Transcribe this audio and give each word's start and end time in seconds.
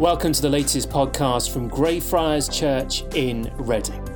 Welcome 0.00 0.32
to 0.34 0.42
the 0.42 0.50
latest 0.50 0.90
podcast 0.90 1.50
from 1.50 1.68
Greyfriars 1.68 2.50
Church 2.50 3.02
in 3.14 3.50
Reading. 3.56 4.06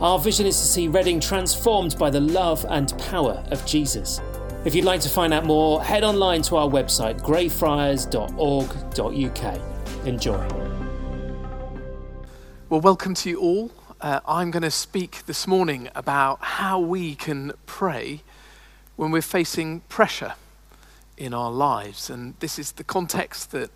Our 0.00 0.20
vision 0.20 0.46
is 0.46 0.56
to 0.60 0.64
see 0.64 0.86
Reading 0.86 1.18
transformed 1.18 1.98
by 1.98 2.08
the 2.08 2.20
love 2.20 2.64
and 2.70 2.96
power 3.00 3.44
of 3.50 3.66
Jesus. 3.66 4.20
If 4.64 4.76
you'd 4.76 4.84
like 4.84 5.00
to 5.00 5.08
find 5.08 5.34
out 5.34 5.44
more, 5.44 5.82
head 5.82 6.04
online 6.04 6.42
to 6.42 6.54
our 6.54 6.68
website, 6.68 7.20
greyfriars.org.uk. 7.22 10.06
Enjoy. 10.06 10.48
Well, 12.68 12.80
welcome 12.80 13.14
to 13.14 13.28
you 13.28 13.40
all. 13.40 13.72
Uh, 14.00 14.20
I'm 14.28 14.52
going 14.52 14.62
to 14.62 14.70
speak 14.70 15.26
this 15.26 15.48
morning 15.48 15.88
about 15.96 16.38
how 16.42 16.78
we 16.78 17.16
can 17.16 17.54
pray 17.66 18.22
when 18.94 19.10
we're 19.10 19.20
facing 19.20 19.80
pressure 19.88 20.34
in 21.16 21.34
our 21.34 21.50
lives. 21.50 22.08
And 22.08 22.34
this 22.38 22.56
is 22.56 22.70
the 22.70 22.84
context 22.84 23.50
that 23.50 23.72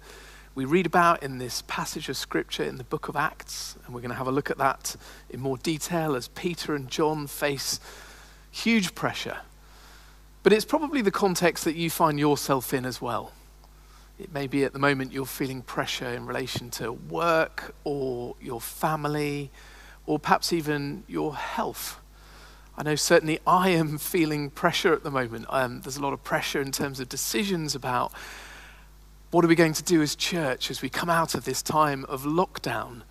we 0.59 0.65
read 0.65 0.87
about 0.87 1.23
in 1.23 1.39
this 1.39 1.63
passage 1.69 2.09
of 2.09 2.17
scripture 2.17 2.65
in 2.65 2.79
the 2.79 2.85
book 2.85 3.07
of 3.07 3.15
Acts. 3.15 3.77
And 3.87 3.95
we're 3.95 4.01
going 4.01 4.11
to 4.11 4.17
have 4.17 4.27
a 4.27 4.33
look 4.33 4.51
at 4.51 4.59
that 4.59 4.97
in 5.31 5.39
more 5.39 5.57
detail 5.57 6.17
as 6.17 6.27
Peter 6.27 6.75
and 6.75 6.89
John 6.89 7.29
face 7.29 7.79
huge 8.51 8.97
pressure. 8.97 9.37
But 10.43 10.53
it's 10.53 10.65
probably 10.65 11.01
the 11.01 11.13
context 11.13 11.65
that 11.65 11.77
you 11.77 11.91
find 11.91 12.19
yourself 12.19 12.75
in 12.75 12.85
as 12.85 13.01
well. 13.01 13.31
It 14.19 14.35
may 14.35 14.49
be 14.49 14.65
at 14.65 14.73
the 14.73 14.81
moment 14.81 15.13
you're 15.13 15.27
feeling 15.27 15.63
pressure 15.63 16.09
in 16.09 16.27
relation 16.27 16.71
to 16.71 16.91
work 16.91 17.73
or 17.85 18.35
your 18.41 18.61
family 18.61 19.53
or 20.07 20.19
perhaps 20.19 20.53
even 20.53 21.05
your 21.07 21.37
health. 21.37 22.01
I 22.77 22.83
know 22.83 22.97
certainly 22.97 23.39
I 23.47 23.69
am 23.69 23.97
feeling 23.99 24.51
pressure 24.51 24.93
at 24.93 25.05
the 25.05 25.11
moment. 25.13 25.47
Um, 25.51 25.83
there's 25.83 25.99
a 25.99 26.03
lot 26.03 26.15
of 26.15 26.25
pressure 26.25 26.61
in 26.61 26.73
terms 26.73 26.99
of 26.99 27.09
decisions 27.09 27.77
about 27.77 28.13
what 29.31 29.45
are 29.45 29.49
we 29.49 29.55
going 29.55 29.75
to 29.75 29.83
do 29.83 30.01
as 30.01 30.15
church 30.15 30.71
as 30.71 30.81
we 30.81 30.89
come 30.89 31.11
out 31.11 31.35
of 31.35 31.45
this 31.45 31.61
time 31.61 32.05
of 32.07 32.23
lockdown? 32.23 33.03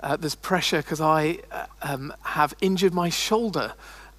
Uh, 0.00 0.16
there's 0.16 0.34
pressure 0.34 0.78
because 0.78 1.00
I 1.00 1.40
uh, 1.50 1.66
um, 1.82 2.14
have 2.22 2.54
injured 2.60 2.94
my 2.94 3.10
shoulder 3.10 3.74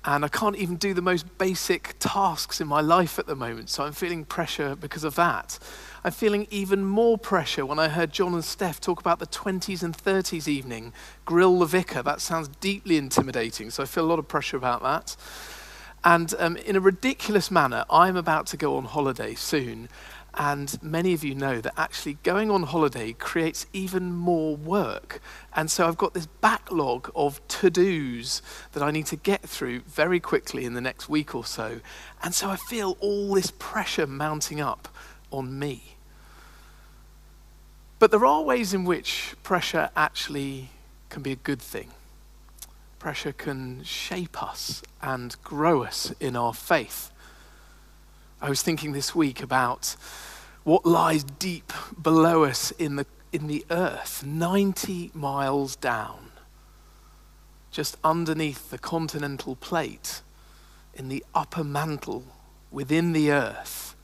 and 0.05 0.23
I 0.23 0.27
can't 0.27 0.55
even 0.55 0.75
do 0.75 0.93
the 0.93 1.01
most 1.01 1.37
basic 1.37 1.95
tasks 1.99 2.61
in 2.61 2.67
my 2.67 2.81
life 2.81 3.17
at 3.17 3.25
the 3.25 3.35
moment. 3.35 3.69
So 3.69 3.83
I'm 3.83 3.93
feeling 3.93 4.25
pressure 4.25 4.75
because 4.75 5.03
of 5.03 5.15
that. 5.15 5.57
I'm 6.03 6.11
feeling 6.11 6.47
even 6.51 6.85
more 6.85 7.17
pressure 7.17 7.65
when 7.65 7.79
I 7.79 7.89
heard 7.89 8.13
John 8.13 8.33
and 8.33 8.45
Steph 8.45 8.79
talk 8.79 8.99
about 8.99 9.19
the 9.19 9.27
20s 9.27 9.81
and 9.83 9.97
30s 9.97 10.47
evening, 10.47 10.93
Grill 11.25 11.59
the 11.59 11.65
Vicar. 11.65 12.03
That 12.03 12.21
sounds 12.21 12.47
deeply 12.59 12.95
intimidating. 12.95 13.71
So 13.71 13.83
I 13.83 13.87
feel 13.87 14.05
a 14.05 14.07
lot 14.07 14.19
of 14.19 14.27
pressure 14.27 14.55
about 14.55 14.83
that. 14.83 15.15
And 16.03 16.33
um, 16.39 16.55
in 16.57 16.75
a 16.75 16.79
ridiculous 16.79 17.51
manner, 17.51 17.83
I'm 17.89 18.15
about 18.15 18.45
to 18.47 18.57
go 18.57 18.77
on 18.77 18.85
holiday 18.85 19.35
soon. 19.35 19.89
And 20.39 20.81
many 20.83 21.13
of 21.13 21.23
you 21.23 21.33
know 21.33 21.61
that 21.61 21.73
actually 21.77 22.19
going 22.21 22.51
on 22.51 22.61
holiday 22.61 23.13
creates 23.13 23.65
even 23.73 24.13
more 24.13 24.55
work. 24.55 25.19
And 25.55 25.71
so 25.71 25.87
I've 25.87 25.97
got 25.97 26.13
this 26.13 26.27
backlog 26.27 27.09
of 27.15 27.45
to 27.47 27.71
dos 27.71 28.43
that 28.73 28.83
I 28.83 28.91
need 28.91 29.07
to 29.07 29.15
get 29.15 29.41
through 29.41 29.79
very 29.79 30.19
quickly 30.19 30.63
in 30.63 30.75
the 30.75 30.81
next 30.81 31.09
week 31.09 31.33
or 31.33 31.43
so. 31.43 31.79
And 32.21 32.35
so 32.35 32.51
I 32.51 32.55
feel 32.55 32.97
all 32.99 33.33
this 33.33 33.51
pressure 33.57 34.05
mounting 34.05 34.61
up 34.61 34.87
on 35.31 35.57
me. 35.57 35.95
But 37.97 38.11
there 38.11 38.25
are 38.25 38.43
ways 38.43 38.75
in 38.75 38.85
which 38.85 39.33
pressure 39.41 39.89
actually 39.95 40.69
can 41.09 41.23
be 41.23 41.31
a 41.31 41.35
good 41.35 41.61
thing. 41.61 41.89
Pressure 42.99 43.31
can 43.31 43.83
shape 43.83 44.41
us 44.43 44.83
and 45.01 45.35
grow 45.43 45.81
us 45.81 46.13
in 46.19 46.35
our 46.35 46.53
faith. 46.53 47.11
I 48.39 48.49
was 48.49 48.61
thinking 48.61 48.91
this 48.91 49.15
week 49.15 49.41
about 49.41 49.95
what 50.63 50.85
lies 50.85 51.23
deep 51.23 51.73
below 51.99 52.43
us 52.43 52.69
in 52.71 52.97
the, 52.97 53.07
in 53.31 53.47
the 53.47 53.65
earth, 53.71 54.23
90 54.23 55.09
miles 55.15 55.75
down, 55.75 56.29
just 57.71 57.97
underneath 58.03 58.69
the 58.69 58.77
continental 58.77 59.55
plate, 59.55 60.21
in 60.93 61.09
the 61.09 61.25
upper 61.33 61.63
mantle 61.63 62.25
within 62.69 63.13
the 63.13 63.31
earth. 63.31 63.95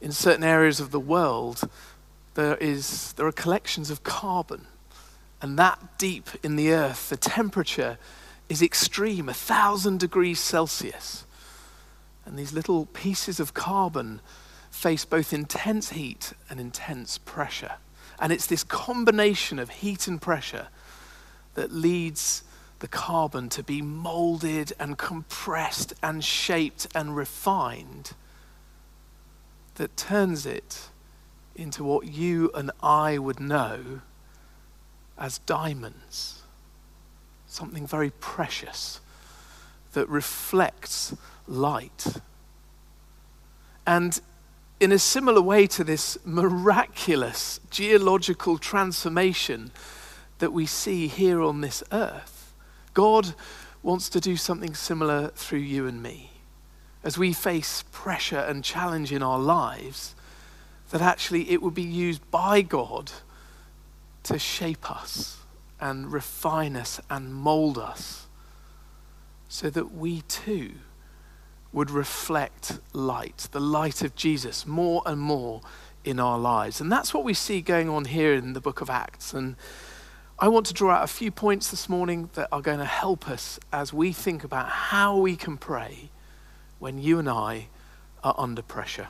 In 0.00 0.12
certain 0.12 0.44
areas 0.44 0.78
of 0.78 0.92
the 0.92 1.00
world, 1.00 1.68
there, 2.34 2.56
is, 2.56 3.12
there 3.14 3.26
are 3.26 3.32
collections 3.32 3.90
of 3.90 4.04
carbon. 4.04 4.66
And 5.42 5.58
that 5.58 5.98
deep 5.98 6.28
in 6.44 6.54
the 6.54 6.72
earth, 6.72 7.08
the 7.08 7.16
temperature 7.16 7.98
is 8.48 8.62
extreme, 8.62 9.28
a 9.28 9.34
thousand 9.34 9.98
degrees 9.98 10.38
Celsius. 10.38 11.26
And 12.30 12.38
these 12.38 12.52
little 12.52 12.86
pieces 12.86 13.40
of 13.40 13.54
carbon 13.54 14.20
face 14.70 15.04
both 15.04 15.32
intense 15.32 15.90
heat 15.90 16.32
and 16.48 16.60
intense 16.60 17.18
pressure. 17.18 17.72
And 18.20 18.32
it's 18.32 18.46
this 18.46 18.62
combination 18.62 19.58
of 19.58 19.68
heat 19.68 20.06
and 20.06 20.22
pressure 20.22 20.68
that 21.54 21.72
leads 21.72 22.44
the 22.78 22.86
carbon 22.86 23.48
to 23.48 23.64
be 23.64 23.82
molded 23.82 24.72
and 24.78 24.96
compressed 24.96 25.92
and 26.04 26.22
shaped 26.22 26.86
and 26.94 27.16
refined 27.16 28.12
that 29.74 29.96
turns 29.96 30.46
it 30.46 30.90
into 31.56 31.82
what 31.82 32.06
you 32.06 32.52
and 32.54 32.70
I 32.80 33.18
would 33.18 33.40
know 33.40 34.02
as 35.18 35.38
diamonds. 35.38 36.44
Something 37.48 37.88
very 37.88 38.10
precious 38.20 39.00
that 39.92 40.08
reflects 40.08 41.14
light. 41.46 42.06
And 43.86 44.20
in 44.78 44.92
a 44.92 44.98
similar 44.98 45.42
way 45.42 45.66
to 45.66 45.84
this 45.84 46.16
miraculous 46.24 47.60
geological 47.70 48.56
transformation 48.56 49.70
that 50.38 50.52
we 50.52 50.64
see 50.64 51.06
here 51.06 51.42
on 51.42 51.60
this 51.60 51.82
earth, 51.92 52.52
God 52.94 53.34
wants 53.82 54.08
to 54.10 54.20
do 54.20 54.36
something 54.36 54.74
similar 54.74 55.28
through 55.28 55.58
you 55.58 55.86
and 55.86 56.02
me. 56.02 56.30
As 57.02 57.18
we 57.18 57.32
face 57.32 57.84
pressure 57.92 58.38
and 58.38 58.62
challenge 58.62 59.12
in 59.12 59.22
our 59.22 59.38
lives, 59.38 60.14
that 60.90 61.00
actually 61.00 61.50
it 61.50 61.62
would 61.62 61.74
be 61.74 61.82
used 61.82 62.28
by 62.30 62.62
God 62.62 63.10
to 64.24 64.38
shape 64.38 64.90
us 64.90 65.38
and 65.80 66.12
refine 66.12 66.76
us 66.76 67.00
and 67.08 67.34
mold 67.34 67.78
us 67.78 68.26
so 69.50 69.68
that 69.68 69.92
we 69.92 70.20
too 70.22 70.70
would 71.72 71.90
reflect 71.90 72.78
light, 72.92 73.48
the 73.50 73.60
light 73.60 74.00
of 74.00 74.14
Jesus, 74.14 74.64
more 74.64 75.02
and 75.04 75.20
more 75.20 75.60
in 76.04 76.20
our 76.20 76.38
lives. 76.38 76.80
And 76.80 76.90
that's 76.90 77.12
what 77.12 77.24
we 77.24 77.34
see 77.34 77.60
going 77.60 77.88
on 77.88 78.04
here 78.04 78.32
in 78.32 78.52
the 78.52 78.60
book 78.60 78.80
of 78.80 78.88
Acts. 78.88 79.34
And 79.34 79.56
I 80.38 80.46
want 80.46 80.66
to 80.66 80.72
draw 80.72 80.92
out 80.92 81.02
a 81.02 81.08
few 81.08 81.32
points 81.32 81.68
this 81.68 81.88
morning 81.88 82.30
that 82.34 82.48
are 82.52 82.62
going 82.62 82.78
to 82.78 82.84
help 82.84 83.28
us 83.28 83.58
as 83.72 83.92
we 83.92 84.12
think 84.12 84.44
about 84.44 84.68
how 84.68 85.18
we 85.18 85.34
can 85.34 85.56
pray 85.56 86.10
when 86.78 87.00
you 87.00 87.18
and 87.18 87.28
I 87.28 87.66
are 88.22 88.36
under 88.38 88.62
pressure. 88.62 89.08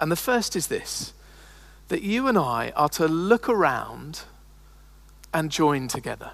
And 0.00 0.10
the 0.10 0.16
first 0.16 0.56
is 0.56 0.68
this 0.68 1.12
that 1.88 2.00
you 2.00 2.26
and 2.26 2.38
I 2.38 2.72
are 2.74 2.88
to 2.88 3.06
look 3.06 3.50
around 3.50 4.22
and 5.34 5.50
join 5.50 5.88
together. 5.88 6.32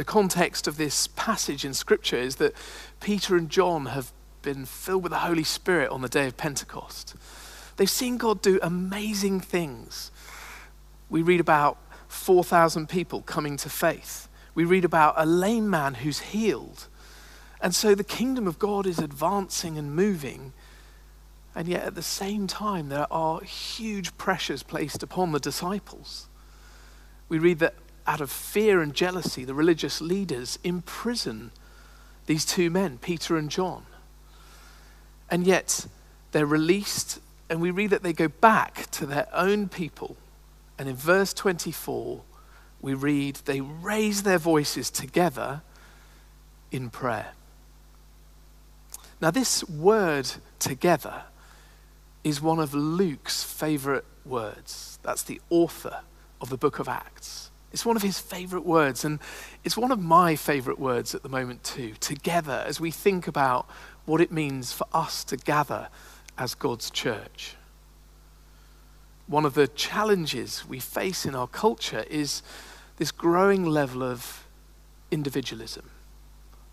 The 0.00 0.04
context 0.04 0.66
of 0.66 0.78
this 0.78 1.08
passage 1.08 1.62
in 1.62 1.74
Scripture 1.74 2.16
is 2.16 2.36
that 2.36 2.54
Peter 3.02 3.36
and 3.36 3.50
John 3.50 3.84
have 3.84 4.12
been 4.40 4.64
filled 4.64 5.02
with 5.02 5.12
the 5.12 5.18
Holy 5.18 5.44
Spirit 5.44 5.90
on 5.90 6.00
the 6.00 6.08
day 6.08 6.26
of 6.26 6.38
Pentecost. 6.38 7.14
They've 7.76 7.90
seen 7.90 8.16
God 8.16 8.40
do 8.40 8.58
amazing 8.62 9.40
things. 9.40 10.10
We 11.10 11.20
read 11.20 11.38
about 11.38 11.76
4,000 12.08 12.88
people 12.88 13.20
coming 13.20 13.58
to 13.58 13.68
faith. 13.68 14.26
We 14.54 14.64
read 14.64 14.86
about 14.86 15.16
a 15.18 15.26
lame 15.26 15.68
man 15.68 15.92
who's 15.96 16.20
healed. 16.20 16.86
And 17.60 17.74
so 17.74 17.94
the 17.94 18.02
kingdom 18.02 18.46
of 18.46 18.58
God 18.58 18.86
is 18.86 18.98
advancing 18.98 19.76
and 19.76 19.94
moving 19.94 20.54
and 21.54 21.68
yet 21.68 21.82
at 21.82 21.94
the 21.94 22.00
same 22.00 22.46
time, 22.46 22.88
there 22.88 23.12
are 23.12 23.42
huge 23.42 24.16
pressures 24.16 24.62
placed 24.62 25.02
upon 25.02 25.32
the 25.32 25.40
disciples. 25.40 26.28
We 27.28 27.38
read 27.38 27.58
that 27.58 27.74
out 28.10 28.20
of 28.20 28.28
fear 28.28 28.82
and 28.82 28.92
jealousy, 28.92 29.44
the 29.44 29.54
religious 29.54 30.00
leaders 30.00 30.58
imprison 30.64 31.52
these 32.26 32.44
two 32.44 32.68
men, 32.68 32.98
Peter 32.98 33.36
and 33.36 33.48
John. 33.48 33.86
And 35.30 35.46
yet 35.46 35.86
they're 36.32 36.44
released, 36.44 37.20
and 37.48 37.60
we 37.60 37.70
read 37.70 37.90
that 37.90 38.02
they 38.02 38.12
go 38.12 38.26
back 38.26 38.90
to 38.90 39.06
their 39.06 39.28
own 39.32 39.68
people. 39.68 40.16
And 40.76 40.88
in 40.88 40.96
verse 40.96 41.32
24, 41.32 42.22
we 42.82 42.94
read 42.94 43.36
they 43.44 43.60
raise 43.60 44.24
their 44.24 44.38
voices 44.38 44.90
together 44.90 45.62
in 46.72 46.90
prayer. 46.90 47.34
Now, 49.20 49.30
this 49.30 49.62
word 49.68 50.28
together 50.58 51.22
is 52.24 52.42
one 52.42 52.58
of 52.58 52.74
Luke's 52.74 53.44
favorite 53.44 54.04
words. 54.24 54.98
That's 55.04 55.22
the 55.22 55.40
author 55.48 56.00
of 56.40 56.48
the 56.48 56.56
book 56.56 56.80
of 56.80 56.88
Acts. 56.88 57.49
It's 57.72 57.86
one 57.86 57.96
of 57.96 58.02
his 58.02 58.18
favorite 58.18 58.66
words, 58.66 59.04
and 59.04 59.20
it's 59.62 59.76
one 59.76 59.92
of 59.92 60.00
my 60.00 60.34
favorite 60.36 60.78
words 60.78 61.14
at 61.14 61.22
the 61.22 61.28
moment, 61.28 61.62
too. 61.62 61.94
Together, 62.00 62.64
as 62.66 62.80
we 62.80 62.90
think 62.90 63.28
about 63.28 63.68
what 64.06 64.20
it 64.20 64.32
means 64.32 64.72
for 64.72 64.86
us 64.92 65.22
to 65.24 65.36
gather 65.36 65.88
as 66.36 66.54
God's 66.54 66.90
church. 66.90 67.56
one 69.30 69.44
of 69.44 69.54
the 69.54 69.68
challenges 69.68 70.64
we 70.68 70.80
face 70.80 71.24
in 71.24 71.36
our 71.36 71.46
culture 71.46 72.04
is 72.10 72.42
this 72.96 73.12
growing 73.12 73.64
level 73.64 74.02
of 74.02 74.44
individualism. 75.12 75.88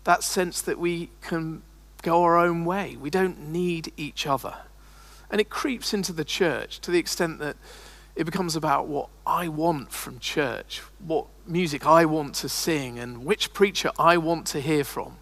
That 0.02 0.24
sense 0.24 0.60
that 0.62 0.76
we 0.76 1.10
can 1.20 1.62
go 2.02 2.24
our 2.24 2.36
own 2.36 2.64
way, 2.64 2.96
we 3.00 3.10
don't 3.10 3.38
need 3.52 3.92
each 3.96 4.26
other. 4.26 4.56
And 5.30 5.40
it 5.40 5.50
creeps 5.50 5.94
into 5.94 6.12
the 6.12 6.24
church 6.24 6.80
to 6.80 6.90
the 6.90 6.98
extent 6.98 7.38
that 7.38 7.56
it 8.18 8.24
becomes 8.24 8.56
about 8.56 8.88
what 8.88 9.10
I 9.24 9.46
want 9.46 9.92
from 9.92 10.18
church, 10.18 10.82
what 10.98 11.26
music 11.46 11.86
I 11.86 12.04
want 12.04 12.34
to 12.34 12.48
sing, 12.48 12.98
and 12.98 13.24
which 13.24 13.52
preacher 13.52 13.92
I 13.96 14.16
want 14.16 14.44
to 14.48 14.60
hear 14.60 14.82
from. 14.82 15.18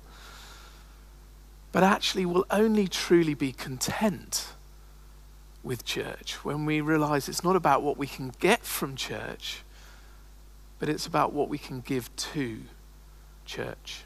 But 1.72 1.82
actually, 1.82 2.25
we'll 2.25 2.46
only 2.50 2.88
truly 2.88 3.34
be 3.34 3.52
content 3.52 4.46
with 5.62 5.84
church 5.84 6.43
when 6.43 6.64
we 6.64 6.81
realize 6.81 7.28
it's 7.28 7.44
not 7.44 7.54
about 7.54 7.82
what 7.82 7.98
we 7.98 8.06
can 8.06 8.32
get 8.40 8.62
from 8.62 8.96
church, 8.96 9.58
but 10.78 10.88
it's 10.88 11.06
about 11.06 11.34
what 11.34 11.50
we 11.50 11.58
can 11.58 11.82
give 11.82 12.16
to 12.16 12.62
church. 13.44 14.04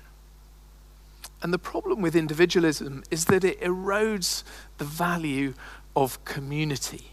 And 1.45 1.55
the 1.55 1.61
problem 1.61 2.03
with 2.03 2.17
individualism 2.17 3.05
is 3.09 3.27
that 3.27 3.45
it 3.45 3.61
erodes 3.61 4.43
the 4.79 4.85
value 4.85 5.55
of 5.95 6.25
community. 6.25 7.10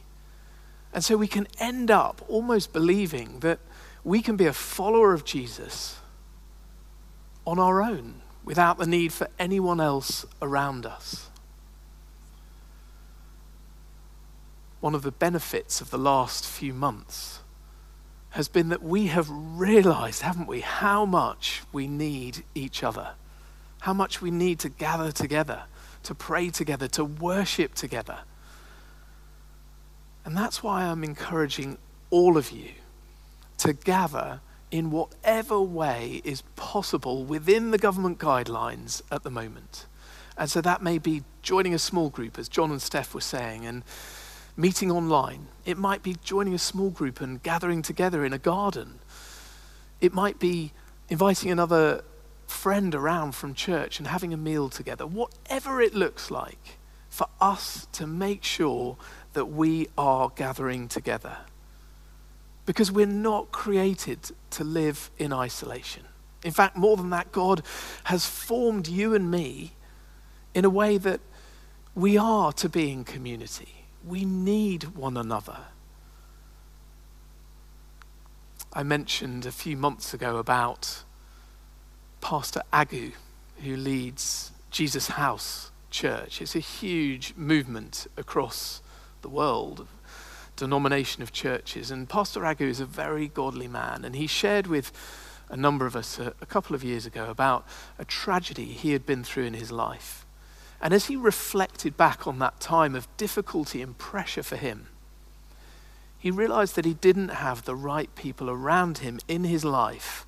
And 0.93 1.03
so 1.03 1.17
we 1.17 1.27
can 1.27 1.47
end 1.59 1.91
up 1.91 2.23
almost 2.27 2.73
believing 2.73 3.39
that 3.39 3.59
we 4.03 4.21
can 4.21 4.37
be 4.37 4.45
a 4.45 4.53
follower 4.53 5.13
of 5.13 5.25
Jesus 5.25 5.97
on 7.45 7.59
our 7.59 7.81
own 7.81 8.21
without 8.43 8.77
the 8.77 8.87
need 8.87 9.11
for 9.11 9.27
anyone 9.37 9.81
else 9.81 10.25
around 10.41 10.85
us. 10.85 11.29
One 14.79 14.95
of 14.95 15.01
the 15.01 15.11
benefits 15.11 15.81
of 15.81 15.89
the 15.89 15.97
last 15.97 16.45
few 16.45 16.73
months 16.73 17.39
has 18.31 18.47
been 18.47 18.69
that 18.69 18.83
we 18.83 19.07
have 19.07 19.27
realized, 19.29 20.21
haven't 20.21 20.47
we, 20.47 20.61
how 20.61 21.05
much 21.05 21.63
we 21.73 21.87
need 21.87 22.43
each 22.53 22.83
other, 22.83 23.11
how 23.81 23.93
much 23.93 24.21
we 24.21 24.31
need 24.31 24.59
to 24.59 24.69
gather 24.69 25.11
together, 25.11 25.63
to 26.03 26.13
pray 26.13 26.49
together, 26.49 26.87
to 26.87 27.03
worship 27.03 27.73
together. 27.73 28.19
And 30.27 30.35
that's 30.35 30.61
why 30.61 30.83
I'm 30.83 31.05
encouraging 31.05 31.77
all 32.09 32.35
of 32.35 32.51
you 32.51 32.71
to 33.59 33.71
gather 33.71 34.41
in 34.69 34.91
whatever 34.91 35.61
way 35.61 36.21
is 36.25 36.41
possible 36.57 37.23
within 37.23 37.71
the 37.71 37.77
government 37.77 38.19
guidelines 38.19 39.01
at 39.09 39.23
the 39.23 39.31
moment. 39.31 39.85
And 40.37 40.49
so 40.49 40.59
that 40.59 40.83
may 40.83 40.97
be 40.97 41.23
joining 41.43 41.73
a 41.73 41.79
small 41.79 42.09
group, 42.09 42.37
as 42.37 42.49
John 42.49 42.71
and 42.71 42.81
Steph 42.81 43.13
were 43.13 43.21
saying, 43.21 43.65
and 43.65 43.85
meeting 44.57 44.91
online. 44.91 45.47
It 45.63 45.77
might 45.77 46.03
be 46.03 46.17
joining 46.25 46.53
a 46.53 46.59
small 46.59 46.89
group 46.89 47.21
and 47.21 47.41
gathering 47.41 47.81
together 47.81 48.25
in 48.25 48.33
a 48.33 48.37
garden. 48.37 48.99
It 50.01 50.13
might 50.13 50.39
be 50.39 50.73
inviting 51.07 51.51
another 51.51 52.03
friend 52.47 52.93
around 52.93 53.31
from 53.31 53.53
church 53.53 53.97
and 53.97 54.09
having 54.09 54.33
a 54.33 54.37
meal 54.37 54.67
together. 54.67 55.07
Whatever 55.07 55.81
it 55.81 55.95
looks 55.95 56.29
like, 56.29 56.77
for 57.17 57.27
us 57.41 57.87
to 57.93 58.05
make 58.05 58.43
sure 58.43 58.95
that 59.37 59.45
we 59.45 59.87
are 59.95 60.31
gathering 60.35 60.87
together. 60.87 61.37
Because 62.65 62.91
we're 62.91 63.05
not 63.05 63.51
created 63.51 64.31
to 64.49 64.63
live 64.63 65.11
in 65.19 65.31
isolation. 65.31 66.05
In 66.43 66.51
fact, 66.51 66.75
more 66.75 66.97
than 66.97 67.11
that, 67.11 67.31
God 67.31 67.61
has 68.05 68.25
formed 68.25 68.87
you 68.87 69.13
and 69.13 69.29
me 69.29 69.73
in 70.55 70.65
a 70.65 70.71
way 70.71 70.97
that 70.97 71.19
we 71.93 72.17
are 72.17 72.51
to 72.53 72.67
be 72.67 72.91
in 72.91 73.03
community. 73.03 73.85
We 74.03 74.25
need 74.25 74.95
one 74.95 75.15
another. 75.15 75.59
I 78.73 78.81
mentioned 78.81 79.45
a 79.45 79.51
few 79.51 79.77
months 79.77 80.15
ago 80.15 80.37
about 80.37 81.03
Pastor 82.21 82.63
Agu, 82.73 83.11
who 83.63 83.75
leads 83.75 84.51
Jesus 84.71 85.09
House 85.09 85.69
Church. 85.91 86.41
It's 86.41 86.55
a 86.55 86.59
huge 86.59 87.35
movement 87.37 88.07
across 88.17 88.81
the 89.21 89.29
world, 89.29 89.87
denomination 90.55 91.23
of 91.23 91.31
churches. 91.31 91.91
And 91.91 92.09
Pastor 92.09 92.41
Agu 92.41 92.61
is 92.61 92.79
a 92.79 92.85
very 92.85 93.27
godly 93.27 93.67
man, 93.67 94.03
and 94.03 94.15
he 94.15 94.27
shared 94.27 94.67
with 94.67 94.91
a 95.49 95.57
number 95.57 95.85
of 95.85 95.95
us 95.95 96.19
a, 96.19 96.33
a 96.41 96.45
couple 96.45 96.75
of 96.75 96.83
years 96.83 97.05
ago 97.05 97.29
about 97.29 97.65
a 97.97 98.05
tragedy 98.05 98.65
he 98.65 98.91
had 98.91 99.05
been 99.05 99.23
through 99.23 99.45
in 99.45 99.53
his 99.53 99.71
life. 99.71 100.25
And 100.81 100.93
as 100.93 101.05
he 101.05 101.15
reflected 101.15 101.97
back 101.97 102.27
on 102.27 102.39
that 102.39 102.59
time 102.59 102.95
of 102.95 103.07
difficulty 103.17 103.81
and 103.81 103.97
pressure 103.97 104.43
for 104.43 104.57
him, 104.57 104.87
he 106.19 106.31
realized 106.31 106.75
that 106.75 106.85
he 106.85 106.93
didn't 106.93 107.29
have 107.29 107.63
the 107.63 107.75
right 107.75 108.13
people 108.15 108.49
around 108.49 108.99
him 108.99 109.19
in 109.27 109.43
his 109.43 109.63
life 109.63 110.25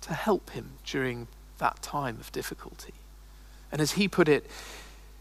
to 0.00 0.14
help 0.14 0.50
him 0.50 0.72
during 0.84 1.28
that 1.58 1.80
time 1.82 2.18
of 2.18 2.32
difficulty. 2.32 2.94
And 3.70 3.80
as 3.80 3.92
he 3.92 4.08
put 4.08 4.28
it, 4.28 4.46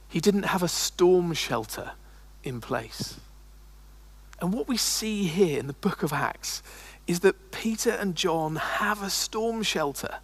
he 0.10 0.20
didn't 0.20 0.44
have 0.44 0.64
a 0.64 0.68
storm 0.68 1.34
shelter 1.34 1.92
in 2.44 2.62
place. 2.62 3.18
And 4.40 4.54
what 4.54 4.68
we 4.68 4.78
see 4.78 5.26
here 5.28 5.60
in 5.60 5.68
the 5.68 5.74
book 5.74 6.04
of 6.04 6.12
Acts 6.12 6.64
is 7.08 7.20
that 7.22 7.52
Peter 7.52 7.92
and 7.92 8.16
John 8.16 8.56
have 8.56 9.04
a 9.04 9.10
storm 9.10 9.64
shelter. 9.64 10.16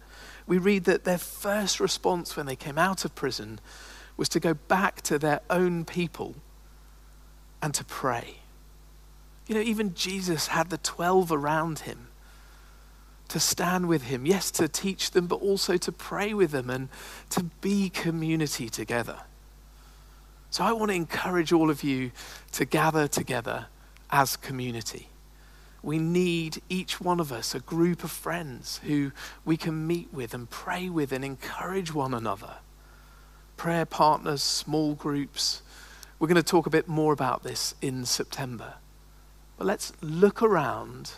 We 0.46 0.58
read 0.58 0.84
that 0.84 1.04
their 1.04 1.18
first 1.18 1.78
response 1.78 2.36
when 2.36 2.46
they 2.46 2.56
came 2.56 2.78
out 2.78 3.04
of 3.04 3.14
prison 3.14 3.60
was 4.16 4.28
to 4.30 4.40
go 4.40 4.54
back 4.54 5.02
to 5.02 5.18
their 5.18 5.40
own 5.48 5.84
people 5.84 6.34
and 7.62 7.72
to 7.74 7.84
pray. 7.84 8.36
You 9.46 9.54
know, 9.54 9.60
even 9.60 9.94
Jesus 9.94 10.48
had 10.48 10.70
the 10.70 10.78
12 10.78 11.30
around 11.32 11.80
him 11.80 12.08
to 13.28 13.38
stand 13.38 13.88
with 13.88 14.04
him, 14.04 14.26
yes, 14.26 14.50
to 14.52 14.68
teach 14.68 15.10
them, 15.10 15.26
but 15.26 15.36
also 15.36 15.76
to 15.76 15.92
pray 15.92 16.32
with 16.34 16.50
them 16.50 16.70
and 16.70 16.88
to 17.30 17.44
be 17.60 17.90
community 17.90 18.68
together. 18.68 19.20
So 20.50 20.64
I 20.64 20.72
want 20.72 20.90
to 20.90 20.94
encourage 20.94 21.52
all 21.52 21.70
of 21.70 21.82
you 21.82 22.10
to 22.52 22.64
gather 22.64 23.06
together 23.06 23.66
as 24.10 24.36
community. 24.36 25.08
We 25.82 25.98
need 25.98 26.62
each 26.68 27.00
one 27.00 27.20
of 27.20 27.30
us 27.32 27.54
a 27.54 27.60
group 27.60 28.02
of 28.02 28.10
friends 28.10 28.80
who 28.84 29.12
we 29.44 29.56
can 29.56 29.86
meet 29.86 30.12
with 30.12 30.34
and 30.34 30.48
pray 30.48 30.88
with 30.88 31.12
and 31.12 31.24
encourage 31.24 31.94
one 31.94 32.14
another 32.14 32.56
prayer 33.58 33.84
partners, 33.84 34.42
small 34.42 34.94
groups. 34.94 35.62
We're 36.18 36.28
going 36.28 36.36
to 36.36 36.42
talk 36.42 36.66
a 36.66 36.70
bit 36.70 36.88
more 36.88 37.12
about 37.12 37.42
this 37.42 37.74
in 37.82 38.06
September. 38.06 38.74
But 39.58 39.66
let's 39.66 39.92
look 40.00 40.42
around 40.42 41.12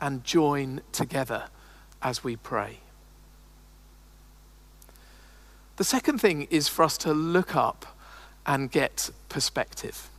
and 0.00 0.22
join 0.22 0.82
together 0.92 1.44
as 2.02 2.22
we 2.22 2.36
pray. 2.36 2.80
The 5.76 5.84
second 5.84 6.20
thing 6.20 6.42
is 6.50 6.68
for 6.68 6.82
us 6.84 6.98
to 6.98 7.12
look 7.12 7.56
up 7.56 7.97
and 8.48 8.68
get 8.68 9.10
perspective. 9.28 10.10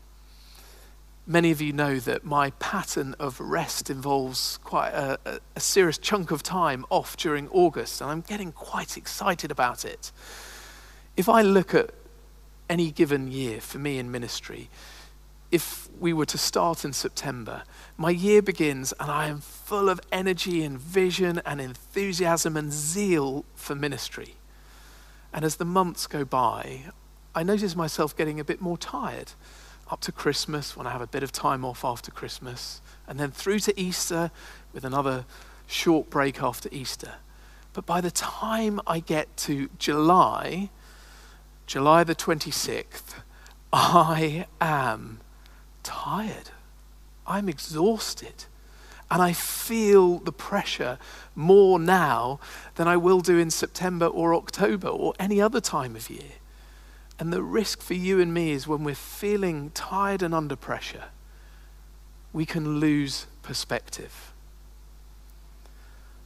Many 1.27 1.51
of 1.51 1.59
you 1.59 1.73
know 1.73 1.99
that 1.99 2.23
my 2.23 2.51
pattern 2.51 3.15
of 3.19 3.41
rest 3.41 3.89
involves 3.89 4.57
quite 4.63 4.91
a, 4.91 5.41
a, 5.55 5.59
serious 5.59 5.97
chunk 5.97 6.31
of 6.31 6.41
time 6.41 6.85
off 6.89 7.17
during 7.17 7.49
August, 7.49 7.99
and 7.99 8.09
I'm 8.09 8.21
getting 8.21 8.53
quite 8.53 8.95
excited 8.95 9.51
about 9.51 9.83
it 9.83 10.13
if 11.19 11.27
I 11.27 11.41
look 11.41 11.75
at 11.75 11.89
any 12.69 12.91
given 12.91 13.29
year 13.29 13.59
for 13.59 13.77
me 13.77 13.99
in 13.99 14.09
ministry, 14.09 14.69
if 15.51 15.89
we 15.99 16.13
were 16.13 16.25
to 16.27 16.37
start 16.37 16.85
in 16.85 16.93
September, 16.93 17.63
my 17.97 18.09
year 18.09 18.41
begins 18.41 18.93
and 19.01 19.11
I 19.11 19.27
am 19.27 19.41
full 19.41 19.89
of 19.89 19.99
energy 20.13 20.63
and 20.63 20.79
vision 20.79 21.41
and 21.45 21.59
enthusiasm 21.59 22.55
and 22.55 22.71
zeal 22.71 23.43
for 23.53 23.75
ministry. 23.75 24.35
And 25.33 25.43
as 25.43 25.57
the 25.57 25.65
months 25.65 26.07
go 26.07 26.23
by, 26.23 26.85
I 27.35 27.43
notice 27.43 27.75
myself 27.75 28.15
getting 28.15 28.39
a 28.39 28.43
bit 28.43 28.59
more 28.59 28.77
tired 28.77 29.33
up 29.89 30.01
to 30.01 30.11
Christmas 30.11 30.75
when 30.75 30.87
I 30.87 30.91
have 30.91 31.01
a 31.01 31.07
bit 31.07 31.23
of 31.23 31.31
time 31.31 31.65
off 31.65 31.83
after 31.83 32.11
Christmas, 32.11 32.81
and 33.07 33.19
then 33.19 33.31
through 33.31 33.59
to 33.59 33.79
Easter 33.79 34.31
with 34.73 34.83
another 34.83 35.25
short 35.67 36.09
break 36.09 36.41
after 36.41 36.69
Easter. 36.71 37.15
But 37.73 37.85
by 37.85 38.01
the 38.01 38.11
time 38.11 38.79
I 38.85 38.99
get 38.99 39.35
to 39.37 39.69
July, 39.77 40.69
July 41.67 42.03
the 42.03 42.15
26th, 42.15 43.13
I 43.71 44.47
am 44.59 45.19
tired. 45.83 46.49
I'm 47.27 47.47
exhausted. 47.47 48.45
And 49.11 49.21
I 49.21 49.33
feel 49.33 50.19
the 50.19 50.31
pressure 50.31 50.99
more 51.35 51.79
now 51.79 52.39
than 52.75 52.87
I 52.87 52.97
will 52.97 53.21
do 53.21 53.37
in 53.37 53.49
September 53.49 54.05
or 54.05 54.35
October 54.35 54.87
or 54.87 55.13
any 55.19 55.41
other 55.41 55.61
time 55.61 55.95
of 55.95 56.09
year. 56.09 56.38
And 57.19 57.33
the 57.33 57.43
risk 57.43 57.81
for 57.81 57.93
you 57.93 58.21
and 58.21 58.33
me 58.33 58.51
is 58.51 58.65
when 58.65 58.85
we're 58.85 58.95
feeling 58.95 59.71
tired 59.71 60.23
and 60.23 60.33
under 60.33 60.55
pressure, 60.55 61.05
we 62.31 62.45
can 62.45 62.79
lose 62.79 63.27
perspective. 63.41 64.31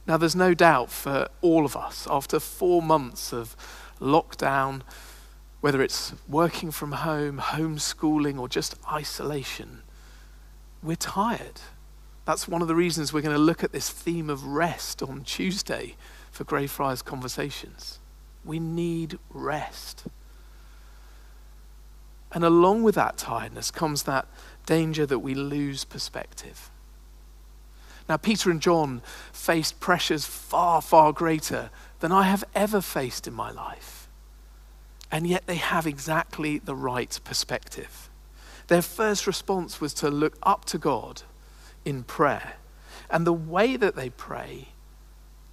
Now, 0.06 0.16
there's 0.16 0.36
no 0.36 0.54
doubt 0.54 0.90
for 0.90 1.28
all 1.40 1.64
of 1.64 1.76
us, 1.76 2.06
after 2.08 2.38
four 2.38 2.80
months 2.80 3.32
of 3.32 3.56
lockdown, 4.00 4.82
whether 5.60 5.82
it's 5.82 6.12
working 6.28 6.70
from 6.70 6.92
home, 6.92 7.38
homeschooling, 7.38 8.38
or 8.38 8.48
just 8.48 8.76
isolation, 8.92 9.82
we're 10.82 10.94
tired. 10.94 11.62
That's 12.26 12.46
one 12.46 12.62
of 12.62 12.68
the 12.68 12.74
reasons 12.74 13.12
we're 13.12 13.22
going 13.22 13.34
to 13.34 13.42
look 13.42 13.64
at 13.64 13.72
this 13.72 13.90
theme 13.90 14.30
of 14.30 14.44
rest 14.44 15.02
on 15.02 15.24
Tuesday 15.24 15.96
for 16.30 16.44
Greyfriars 16.44 17.02
Conversations. 17.02 17.98
We 18.44 18.60
need 18.60 19.18
rest. 19.30 20.04
And 22.34 22.44
along 22.44 22.82
with 22.82 22.96
that 22.96 23.16
tiredness 23.16 23.70
comes 23.70 24.02
that 24.02 24.26
danger 24.66 25.06
that 25.06 25.20
we 25.20 25.34
lose 25.34 25.84
perspective. 25.84 26.68
Now, 28.08 28.16
Peter 28.16 28.50
and 28.50 28.60
John 28.60 29.00
faced 29.32 29.80
pressures 29.80 30.26
far, 30.26 30.82
far 30.82 31.12
greater 31.12 31.70
than 32.00 32.12
I 32.12 32.24
have 32.24 32.44
ever 32.54 32.80
faced 32.80 33.26
in 33.26 33.32
my 33.32 33.50
life. 33.50 34.08
And 35.10 35.26
yet 35.26 35.46
they 35.46 35.56
have 35.56 35.86
exactly 35.86 36.58
the 36.58 36.74
right 36.74 37.18
perspective. 37.24 38.10
Their 38.66 38.82
first 38.82 39.26
response 39.26 39.80
was 39.80 39.94
to 39.94 40.10
look 40.10 40.36
up 40.42 40.64
to 40.66 40.78
God 40.78 41.22
in 41.84 42.02
prayer. 42.02 42.54
And 43.08 43.26
the 43.26 43.32
way 43.32 43.76
that 43.76 43.94
they 43.94 44.10
pray 44.10 44.68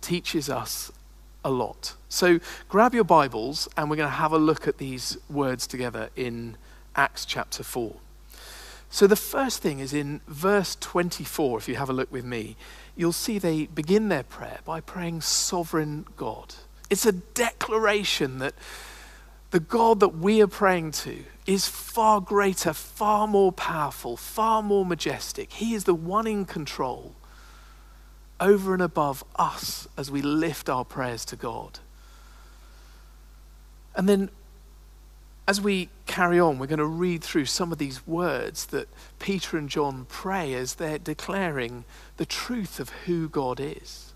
teaches 0.02 0.50
us 0.50 0.92
a 1.46 1.52
lot. 1.52 1.94
So 2.10 2.40
grab 2.70 2.94
your 2.94 3.04
Bibles 3.04 3.70
and 3.78 3.90
we're 3.90 3.96
going 3.96 4.10
to 4.10 4.16
have 4.16 4.34
a 4.34 4.38
look 4.38 4.68
at 4.68 4.78
these 4.78 5.18
words 5.30 5.68
together 5.68 6.10
in 6.16 6.58
Acts 6.96 7.26
chapter 7.26 7.64
4. 7.64 7.96
So 8.90 9.08
the 9.08 9.16
first 9.16 9.62
thing 9.62 9.80
is 9.80 9.94
in 9.94 10.20
verse 10.28 10.76
24, 10.80 11.60
if 11.60 11.70
you 11.70 11.76
have 11.76 11.90
a 11.90 11.94
look 11.94 12.12
with 12.12 12.26
me, 12.26 12.58
you'll 12.96 13.14
see 13.14 13.40
they 13.40 13.68
begin 13.68 14.10
their 14.10 14.24
prayer 14.24 14.60
by 14.66 14.82
praying, 14.82 15.22
Sovereign 15.22 16.06
God. 16.18 16.56
It's 16.90 17.06
a 17.06 17.14
declaration 17.14 18.40
that 18.40 18.54
the 19.52 19.62
God 19.62 20.02
that 20.02 20.18
we 20.18 20.42
are 20.42 20.48
praying 20.48 20.92
to 20.92 21.24
is 21.46 21.68
far 21.68 22.20
greater, 22.20 22.74
far 22.74 23.28
more 23.28 23.52
powerful, 23.52 24.18
far 24.18 24.62
more 24.62 24.86
majestic. 24.86 25.54
He 25.54 25.74
is 25.74 25.86
the 25.86 25.94
one 25.94 26.28
in 26.28 26.46
control 26.46 27.16
over 28.42 28.74
and 28.74 28.82
above 28.82 29.24
us 29.36 29.88
as 29.98 30.10
we 30.10 30.22
lift 30.22 30.70
our 30.70 30.84
prayers 30.84 31.24
to 31.26 31.36
God. 31.36 31.80
And 33.96 34.10
then 34.10 34.30
as 35.52 35.60
we 35.60 35.90
carry 36.06 36.40
on, 36.40 36.60
we're 36.60 36.66
going 36.66 36.80
to 36.80 36.86
read 36.86 37.22
through 37.22 37.44
some 37.44 37.74
of 37.74 37.78
these 37.78 38.08
words 38.08 38.68
that 38.68 38.88
Peter 39.20 39.58
and 39.58 39.68
John 39.68 40.06
pray 40.08 40.54
as 40.54 40.76
they're 40.76 40.98
declaring 40.98 41.84
the 42.16 42.26
truth 42.26 42.80
of 42.80 42.88
who 43.06 43.28
God 43.28 43.60
is. 43.60 44.14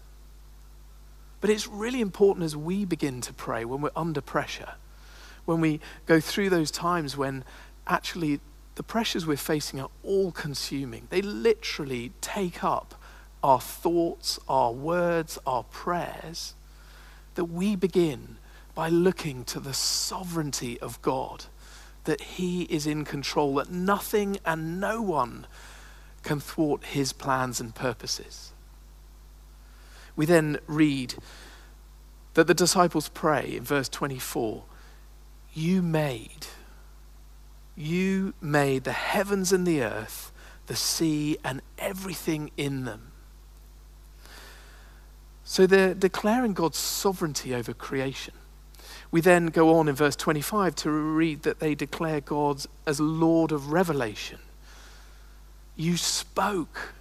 But 1.42 1.50
it's 1.50 1.68
really 1.68 2.00
important 2.00 2.46
as 2.46 2.56
we 2.56 2.86
begin 2.86 3.20
to 3.20 3.34
pray 3.34 3.66
when 3.66 3.82
we're 3.82 3.92
under 3.98 4.22
pressure, 4.22 4.76
when 5.44 5.60
we 5.60 5.82
go 6.06 6.22
through 6.22 6.52
those 6.52 6.72
times 6.72 7.18
when 7.18 7.44
actually 7.86 8.40
the 8.76 8.84
pressures 8.84 9.28
we're 9.28 9.36
facing 9.36 9.82
are 9.82 9.90
all 10.04 10.32
consuming. 10.32 11.08
They 11.10 11.22
literally 11.22 12.14
take 12.22 12.64
up 12.64 12.96
our 13.44 13.60
thoughts, 13.60 14.40
our 14.48 14.72
words, 14.72 15.38
our 15.46 15.64
prayers, 15.64 16.54
that 17.34 17.46
we 17.46 17.76
begin 17.76 18.38
by 18.76 18.90
looking 18.90 19.46
to 19.46 19.60
the 19.60 19.74
sovereignty 19.74 20.80
of 20.82 21.02
God, 21.02 21.46
that 22.04 22.22
He 22.22 22.64
is 22.64 22.86
in 22.86 23.06
control, 23.06 23.56
that 23.56 23.72
nothing 23.72 24.38
and 24.46 24.80
no 24.80 25.02
one 25.02 25.48
can 26.22 26.40
thwart 26.40 26.84
His 26.84 27.14
plans 27.14 27.62
and 27.62 27.74
purposes. 27.74 28.52
We 30.16 30.26
then 30.26 30.60
read 30.68 31.16
that 32.36 32.48
the 32.48 32.54
disciples 32.54 33.10
pray 33.10 33.56
in 33.56 33.64
verse 33.64 33.90
24 33.90 34.64
You 35.54 35.82
made, 35.82 36.48
you 37.76 38.34
made 38.42 38.84
the 38.84 38.92
heavens 38.92 39.52
and 39.52 39.66
the 39.66 39.82
earth, 39.82 40.32
the 40.68 40.76
sea, 40.76 41.38
and 41.44 41.62
everything 41.78 42.52
in 42.58 42.86
them. 42.86 43.12
So 45.44 45.68
they're 45.68 45.94
declaring 45.94 46.54
God's 46.54 46.78
sovereignty 46.78 47.54
over 47.54 47.74
creation. 47.74 48.34
We 49.16 49.22
then 49.22 49.46
go 49.46 49.78
on 49.78 49.88
in 49.88 49.96
verse 49.96 50.18
25 50.18 50.76
to 50.76 50.92
read 50.92 51.44
that 51.44 51.62
they 51.62 51.74
declare 51.74 52.20
God 52.20 52.66
as 52.86 53.00
Lord 53.00 53.54
of 53.54 53.72
revelation. 53.72 54.40
You 55.78 55.96
spoke, 55.96 56.92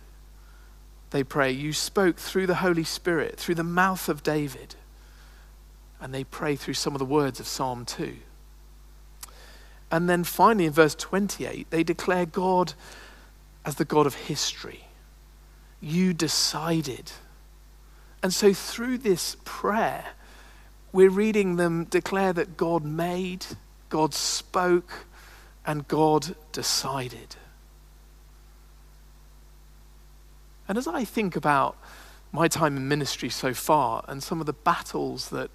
they 1.10 1.24
pray, 1.24 1.50
you 1.50 1.72
spoke 1.72 2.18
through 2.18 2.46
the 2.46 2.54
Holy 2.54 2.84
Spirit, 2.84 3.36
through 3.36 3.56
the 3.56 3.64
mouth 3.64 4.08
of 4.08 4.22
David. 4.22 4.76
And 6.00 6.14
they 6.14 6.22
pray 6.22 6.54
through 6.54 6.74
some 6.74 6.94
of 6.94 7.00
the 7.00 7.04
words 7.04 7.40
of 7.40 7.48
Psalm 7.48 7.84
2. 7.84 8.14
And 9.90 10.08
then 10.08 10.22
finally, 10.22 10.66
in 10.66 10.72
verse 10.72 10.94
28, 10.94 11.68
they 11.70 11.82
declare 11.82 12.26
God 12.26 12.74
as 13.64 13.74
the 13.74 13.84
God 13.84 14.06
of 14.06 14.14
history. 14.14 14.84
You 15.80 16.12
decided. 16.12 17.10
And 18.22 18.32
so 18.32 18.52
through 18.52 18.98
this 18.98 19.36
prayer, 19.44 20.13
we're 20.94 21.10
reading 21.10 21.56
them 21.56 21.84
declare 21.86 22.32
that 22.32 22.56
God 22.56 22.84
made, 22.84 23.44
God 23.88 24.14
spoke, 24.14 25.06
and 25.66 25.88
God 25.88 26.36
decided. 26.52 27.34
And 30.68 30.78
as 30.78 30.86
I 30.86 31.04
think 31.04 31.34
about 31.34 31.76
my 32.30 32.46
time 32.46 32.76
in 32.76 32.86
ministry 32.86 33.28
so 33.28 33.52
far 33.52 34.04
and 34.06 34.22
some 34.22 34.38
of 34.38 34.46
the 34.46 34.52
battles 34.52 35.30
that 35.30 35.50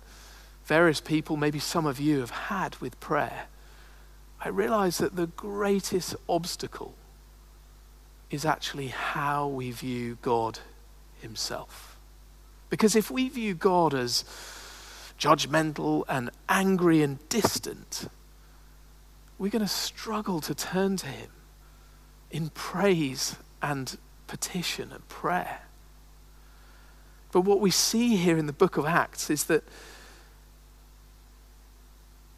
various 0.65 0.99
people, 0.99 1.37
maybe 1.37 1.57
some 1.57 1.85
of 1.85 2.01
you, 2.01 2.19
have 2.19 2.31
had 2.31 2.75
with 2.81 2.99
prayer, 2.99 3.45
I 4.41 4.49
realize 4.49 4.97
that 4.97 5.15
the 5.15 5.27
greatest 5.27 6.17
obstacle 6.27 6.95
is 8.29 8.43
actually 8.43 8.87
how 8.87 9.47
we 9.47 9.71
view 9.71 10.17
God 10.21 10.59
Himself. 11.21 11.97
Because 12.69 12.93
if 12.93 13.09
we 13.09 13.29
view 13.29 13.53
God 13.53 13.93
as 13.93 14.25
judgmental 15.19 16.03
and 16.07 16.29
angry 16.47 17.03
and 17.03 17.27
distant, 17.29 18.07
we're 19.37 19.51
going 19.51 19.61
to 19.61 19.67
struggle 19.67 20.41
to 20.41 20.55
turn 20.55 20.97
to 20.97 21.07
Him 21.07 21.29
in 22.31 22.49
praise 22.49 23.35
and 23.61 23.97
petition 24.27 24.91
and 24.91 25.07
prayer. 25.07 25.61
But 27.31 27.41
what 27.41 27.59
we 27.59 27.71
see 27.71 28.15
here 28.15 28.37
in 28.37 28.47
the 28.47 28.53
book 28.53 28.77
of 28.77 28.85
Acts 28.85 29.29
is 29.29 29.43
that 29.45 29.63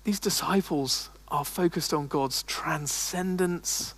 these 0.03 0.19
disciples 0.19 1.09
are 1.27 1.45
focused 1.45 1.93
on 1.93 2.07
God's 2.07 2.43
transcendence 2.43 3.93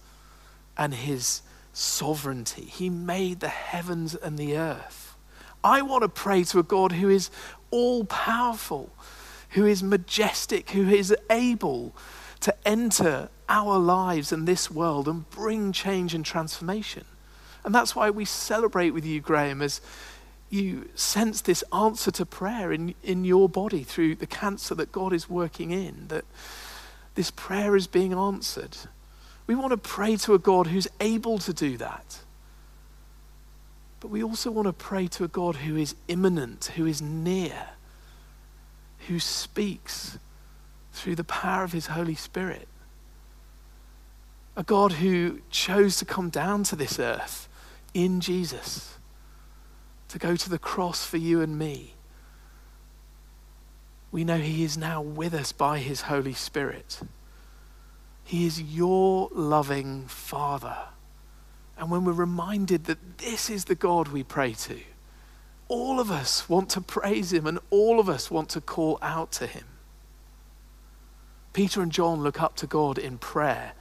and 0.78 0.94
His 0.94 1.42
sovereignty. 1.72 2.66
He 2.66 2.90
made 2.90 3.40
the 3.40 3.48
heavens 3.48 4.14
and 4.14 4.38
the 4.38 4.58
earth. 4.58 5.16
I 5.64 5.82
want 5.82 6.04
to 6.04 6.10
pray 6.10 6.44
to 6.46 6.60
a 6.60 6.64
God 6.64 6.92
who 6.92 7.10
is 7.10 7.32
all 7.74 8.06
powerful, 8.06 8.94
who 9.50 9.66
is 9.66 9.82
majestic, 9.82 10.70
who 10.70 10.90
is 10.90 11.16
able 11.30 11.96
to 12.40 12.56
enter 12.68 13.30
our 13.50 13.80
lives 13.80 14.32
and 14.32 14.48
this 14.48 14.70
world 14.70 15.08
and 15.08 15.28
bring 15.32 15.72
change 15.72 16.14
and 16.14 16.24
transformation. 16.24 17.06
And 17.66 17.74
that's 17.74 17.96
why 17.96 18.12
we 18.12 18.26
celebrate 18.26 18.92
with 18.92 19.06
you, 19.06 19.22
Graham, 19.22 19.62
as 19.62 19.82
you 20.50 20.90
sense 20.94 21.42
this 21.42 21.64
answer 21.74 22.12
to 22.12 22.26
prayer 22.26 22.72
in, 22.72 22.94
in 23.02 23.26
your 23.26 23.50
body 23.50 23.82
through 23.82 24.16
the 24.16 24.28
cancer 24.28 24.76
that 24.76 24.92
God 24.92 25.12
is 25.12 25.28
working 25.28 25.72
in, 25.72 26.10
that 26.10 26.26
this 27.16 27.32
prayer 27.32 27.76
is 27.76 27.88
being 27.88 28.14
answered. 28.14 28.78
We 29.48 29.56
want 29.56 29.72
to 29.72 29.78
pray 29.78 30.16
to 30.18 30.36
a 30.36 30.40
God 30.40 30.68
who's 30.68 30.88
able 31.00 31.40
to 31.40 31.54
do 31.54 31.78
that. 31.78 32.20
But 34.04 34.12
we 34.12 34.22
also 34.22 34.52
want 34.52 34.66
to 34.66 34.74
pray 34.74 35.08
to 35.08 35.24
a 35.24 35.30
God 35.30 35.56
who 35.56 35.78
is 35.78 35.96
immanent, 36.10 36.72
who 36.76 36.86
is 36.86 37.02
near, 37.02 37.70
who 39.08 39.18
speaks 39.18 40.20
through 40.92 41.16
the 41.16 41.24
power 41.24 41.64
of 41.64 41.72
his 41.72 41.88
Holy 41.88 42.16
Spirit. 42.16 42.68
A 44.58 44.64
God 44.64 44.92
who 44.92 45.40
chose 45.50 45.96
to 46.00 46.06
come 46.06 46.30
down 46.30 46.64
to 46.64 46.76
this 46.76 47.00
earth 47.00 47.48
in 47.94 48.20
Jesus, 48.20 48.98
to 50.10 50.20
go 50.20 50.36
to 50.36 50.50
the 50.50 50.60
cross 50.60 51.06
for 51.06 51.16
you 51.16 51.40
and 51.40 51.58
me. 51.58 51.94
We 54.12 54.26
know 54.26 54.38
he 54.38 54.66
is 54.66 54.78
now 54.78 55.02
with 55.02 55.34
us 55.34 55.54
by 55.54 55.80
his 55.80 56.02
Holy 56.02 56.34
Spirit. 56.34 57.00
He 58.26 58.46
is 58.46 58.62
your 58.62 59.30
loving 59.32 60.08
Father. 60.08 60.76
And 61.84 61.92
when 61.92 62.06
we're 62.06 62.14
reminded 62.14 62.86
that 62.86 63.18
this 63.18 63.50
is 63.50 63.66
the 63.66 63.76
God 63.76 64.08
we 64.08 64.24
pray 64.24 64.54
to, 64.54 64.80
all 65.68 66.00
of 66.00 66.12
us 66.12 66.48
want 66.48 66.70
to 66.70 66.80
praise 66.80 67.34
him 67.34 67.46
and 67.46 67.60
all 67.72 68.00
of 68.00 68.08
us 68.08 68.32
want 68.32 68.48
to 68.52 68.62
call 68.62 68.98
out 69.02 69.34
to 69.34 69.48
him. 69.48 69.66
Peter 71.52 71.82
and 71.82 71.92
John 71.92 72.24
look 72.24 72.42
up 72.42 72.56
to 72.56 72.68
God 72.68 72.98
in 72.98 73.18
prayer, 73.18 73.74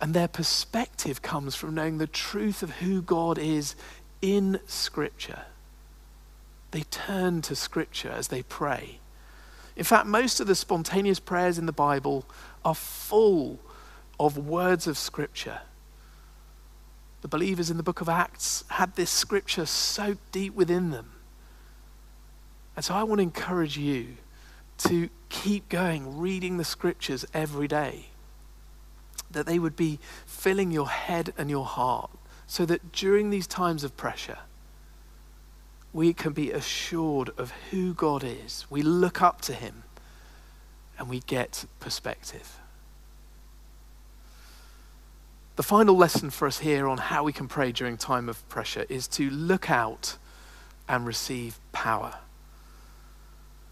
and 0.00 0.14
their 0.14 0.28
perspective 0.28 1.20
comes 1.20 1.54
from 1.54 1.74
knowing 1.74 1.98
the 1.98 2.06
truth 2.06 2.62
of 2.62 2.76
who 2.76 3.02
God 3.02 3.36
is 3.36 3.76
in 4.22 4.58
Scripture. 4.66 5.42
They 6.70 6.84
turn 6.84 7.42
to 7.42 7.54
Scripture 7.54 8.12
as 8.12 8.28
they 8.28 8.44
pray. 8.44 8.98
In 9.76 9.84
fact, 9.84 10.06
most 10.06 10.40
of 10.40 10.46
the 10.46 10.54
spontaneous 10.54 11.20
prayers 11.20 11.58
in 11.58 11.66
the 11.66 11.70
Bible 11.70 12.24
are 12.64 12.74
full 12.74 13.58
of 14.18 14.38
words 14.38 14.86
of 14.86 14.96
Scripture 14.96 15.60
The 17.24 17.28
believers 17.28 17.70
in 17.70 17.78
the 17.78 17.82
book 17.82 18.02
of 18.02 18.08
Acts 18.10 18.64
had 18.68 18.96
this 18.96 19.08
scripture 19.08 19.64
so 19.64 20.18
deep 20.30 20.54
within 20.54 20.90
them. 20.90 21.12
And 22.76 22.84
so 22.84 22.92
I 22.92 23.02
want 23.02 23.20
to 23.20 23.22
encourage 23.22 23.78
you 23.78 24.18
to 24.80 25.08
keep 25.30 25.70
going, 25.70 26.18
reading 26.18 26.58
the 26.58 26.64
scriptures 26.64 27.24
every 27.32 27.66
day, 27.66 28.08
that 29.30 29.46
they 29.46 29.58
would 29.58 29.74
be 29.74 30.00
filling 30.26 30.70
your 30.70 30.90
head 30.90 31.32
and 31.38 31.48
your 31.48 31.64
heart, 31.64 32.10
so 32.46 32.66
that 32.66 32.92
during 32.92 33.30
these 33.30 33.46
times 33.46 33.84
of 33.84 33.96
pressure, 33.96 34.40
we 35.94 36.12
can 36.12 36.34
be 36.34 36.52
assured 36.52 37.30
of 37.38 37.52
who 37.70 37.94
God 37.94 38.22
is. 38.22 38.66
We 38.68 38.82
look 38.82 39.22
up 39.22 39.40
to 39.42 39.54
Him 39.54 39.84
and 40.98 41.08
we 41.08 41.20
get 41.20 41.64
perspective. 41.80 42.60
The 45.56 45.62
final 45.62 45.96
lesson 45.96 46.30
for 46.30 46.48
us 46.48 46.58
here 46.58 46.88
on 46.88 46.98
how 46.98 47.22
we 47.22 47.32
can 47.32 47.46
pray 47.46 47.70
during 47.70 47.96
time 47.96 48.28
of 48.28 48.46
pressure 48.48 48.86
is 48.88 49.06
to 49.08 49.30
look 49.30 49.70
out 49.70 50.16
and 50.88 51.06
receive 51.06 51.60
power. 51.70 52.16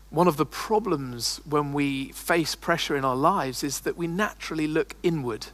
One 0.09 0.29
of 0.29 0.37
the 0.37 0.47
problems 0.47 1.41
when 1.45 1.73
we 1.73 2.13
face 2.13 2.55
pressure 2.55 2.95
in 2.97 3.05
our 3.05 3.17
lives 3.17 3.65
is 3.65 3.81
that 3.81 3.97
we 3.97 4.07
naturally 4.07 4.69
look 4.69 4.95
inward. 5.03 5.49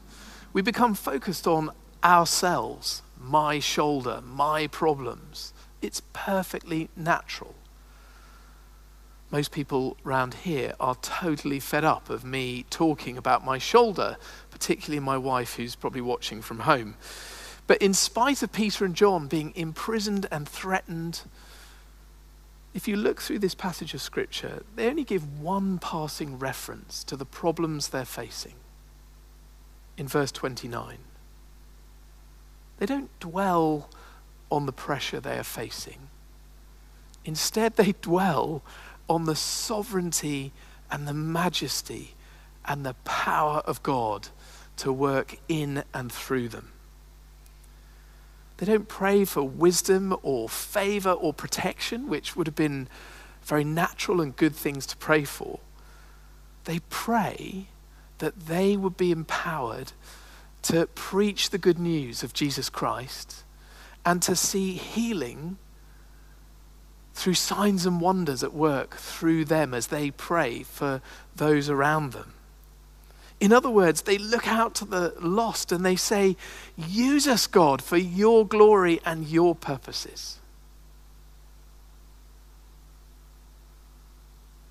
We 0.52 0.60
become 0.60 0.94
focused 0.94 1.46
on 1.46 1.70
ourselves, 2.04 3.00
my 3.18 3.58
shoulder, 3.58 4.20
my 4.20 4.66
problems. 4.66 5.54
It's 5.80 6.02
perfectly 6.12 6.90
natural. 6.94 7.54
Most 9.30 9.52
people 9.52 9.96
round 10.04 10.34
here 10.34 10.74
are 10.80 10.94
totally 10.96 11.60
fed 11.60 11.84
up 11.84 12.08
of 12.08 12.24
me 12.24 12.64
talking 12.70 13.18
about 13.18 13.44
my 13.44 13.58
shoulder, 13.58 14.16
particularly 14.50 15.00
my 15.00 15.18
wife, 15.18 15.56
who's 15.56 15.74
probably 15.74 16.00
watching 16.00 16.40
from 16.40 16.60
home. 16.60 16.94
But 17.66 17.82
in 17.82 17.92
spite 17.92 18.42
of 18.42 18.52
Peter 18.52 18.86
and 18.86 18.94
John 18.94 19.28
being 19.28 19.52
imprisoned 19.54 20.26
and 20.30 20.48
threatened, 20.48 21.20
if 22.72 22.88
you 22.88 22.96
look 22.96 23.20
through 23.20 23.40
this 23.40 23.54
passage 23.54 23.92
of 23.92 24.00
Scripture, 24.00 24.62
they 24.76 24.88
only 24.88 25.04
give 25.04 25.40
one 25.40 25.78
passing 25.78 26.38
reference 26.38 27.04
to 27.04 27.16
the 27.16 27.26
problems 27.26 27.88
they're 27.88 28.06
facing. 28.06 28.54
In 29.98 30.08
verse 30.08 30.32
29, 30.32 30.96
they 32.78 32.86
don't 32.86 33.10
dwell 33.20 33.90
on 34.50 34.64
the 34.64 34.72
pressure 34.72 35.20
they 35.20 35.38
are 35.38 35.44
facing. 35.44 36.08
Instead, 37.24 37.76
they 37.76 37.92
dwell 38.00 38.62
on 39.08 39.24
the 39.24 39.36
sovereignty 39.36 40.52
and 40.90 41.06
the 41.06 41.14
majesty 41.14 42.14
and 42.64 42.84
the 42.84 42.94
power 43.04 43.62
of 43.64 43.82
God 43.82 44.28
to 44.76 44.92
work 44.92 45.38
in 45.48 45.82
and 45.92 46.12
through 46.12 46.48
them. 46.48 46.72
They 48.58 48.66
don't 48.66 48.88
pray 48.88 49.24
for 49.24 49.42
wisdom 49.42 50.16
or 50.22 50.48
favor 50.48 51.10
or 51.10 51.32
protection, 51.32 52.08
which 52.08 52.36
would 52.36 52.46
have 52.46 52.56
been 52.56 52.88
very 53.42 53.64
natural 53.64 54.20
and 54.20 54.36
good 54.36 54.54
things 54.54 54.86
to 54.86 54.96
pray 54.96 55.24
for. 55.24 55.60
They 56.64 56.80
pray 56.90 57.68
that 58.18 58.46
they 58.46 58.76
would 58.76 58.96
be 58.96 59.12
empowered 59.12 59.92
to 60.62 60.86
preach 60.88 61.50
the 61.50 61.58
good 61.58 61.78
news 61.78 62.22
of 62.22 62.32
Jesus 62.32 62.68
Christ 62.68 63.44
and 64.04 64.20
to 64.22 64.34
see 64.34 64.72
healing 64.72 65.56
through 67.18 67.34
signs 67.34 67.84
and 67.84 68.00
wonders 68.00 68.44
at 68.44 68.54
work 68.54 68.94
through 68.96 69.44
them 69.44 69.74
as 69.74 69.88
they 69.88 70.10
pray 70.10 70.62
for 70.62 71.02
those 71.34 71.68
around 71.68 72.12
them. 72.12 72.32
In 73.40 73.52
other 73.52 73.70
words, 73.70 74.02
they 74.02 74.18
look 74.18 74.46
out 74.46 74.74
to 74.76 74.84
the 74.84 75.14
lost 75.20 75.70
and 75.72 75.84
they 75.84 75.96
say, 75.96 76.36
Use 76.76 77.26
us, 77.26 77.46
God, 77.46 77.82
for 77.82 77.96
your 77.96 78.46
glory 78.46 79.00
and 79.04 79.26
your 79.26 79.54
purposes. 79.54 80.38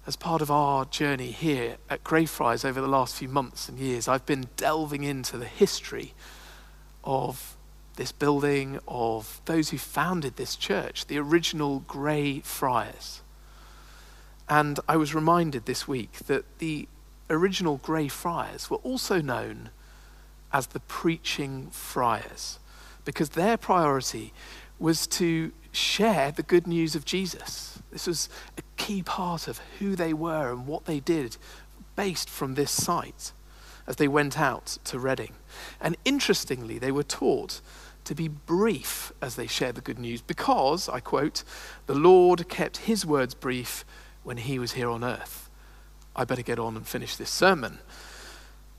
As 0.06 0.16
part 0.16 0.42
of 0.42 0.50
our 0.50 0.86
journey 0.86 1.32
here 1.32 1.78
at 1.90 2.04
Greyfriars 2.06 2.64
over 2.64 2.80
the 2.80 2.88
last 2.88 3.16
few 3.16 3.28
months 3.28 3.68
and 3.68 3.78
years, 3.78 4.08
I've 4.08 4.26
been 4.26 4.48
delving 4.56 5.04
into 5.04 5.38
the 5.38 5.46
history 5.46 6.14
of 7.04 7.57
this 7.98 8.12
building, 8.12 8.80
of 8.88 9.42
those 9.46 9.70
who 9.70 9.78
founded 9.78 10.38
this 10.38 10.56
church, 10.56 11.08
the 11.08 11.18
original 11.18 11.82
Grey 11.82 12.40
Friars. 12.40 13.22
And 14.50 14.80
I 14.88 14.96
was 14.96 15.14
reminded 15.14 15.66
this 15.66 15.88
week 15.88 16.14
that 16.28 16.46
the 16.60 16.88
original 17.30 17.78
Grey 17.78 18.08
Friars 18.08 18.70
were 18.70 18.78
also 18.78 19.22
known 19.22 19.70
as 20.54 20.68
the 20.68 20.80
Preaching 20.80 21.68
Friars 21.72 22.60
because 23.04 23.32
their 23.32 23.58
priority 23.58 24.34
was 24.80 25.08
to 25.08 25.52
share 25.72 26.32
the 26.32 26.44
good 26.44 26.68
news 26.68 26.96
of 26.96 27.06
Jesus. 27.06 27.80
This 27.92 28.08
was 28.08 28.30
a 28.58 28.62
key 28.78 29.04
part 29.04 29.48
of 29.48 29.60
who 29.80 29.96
they 29.96 30.14
were 30.14 30.52
and 30.52 30.66
what 30.66 30.86
they 30.86 31.00
did 31.00 31.38
based 31.96 32.30
from 32.30 32.56
this 32.56 32.72
site 32.72 33.34
as 33.86 33.96
they 33.96 34.08
went 34.08 34.40
out 34.40 34.78
to 34.86 35.00
Reading. 35.00 35.34
And 35.80 35.98
interestingly, 36.06 36.78
they 36.78 36.92
were 36.92 37.04
taught 37.04 37.62
to 38.08 38.16
be 38.16 38.30
brief 38.30 39.12
as 39.22 39.36
they 39.36 39.48
share 39.48 39.74
the 39.74 39.82
good 39.82 40.00
news 40.00 40.22
because, 40.22 40.88
I 40.88 41.02
quote, 41.02 41.44
the 41.88 41.94
Lord 41.94 42.48
kept 42.48 42.78
his 42.78 43.06
words 43.06 43.34
brief 43.34 43.84
when 44.24 44.38
he 44.38 44.60
was 44.60 44.74
here 44.74 44.90
on 44.90 45.04
earth. 45.04 45.50
I 46.16 46.24
better 46.24 46.42
get 46.42 46.58
on 46.58 46.78
and 46.78 46.88
finish 46.88 47.18
this 47.18 47.30
sermon. 47.30 47.80